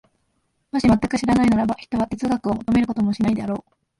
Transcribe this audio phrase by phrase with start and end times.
[0.71, 3.71] もし全く知らないならば、ひとは哲学を求めることもしないであろう。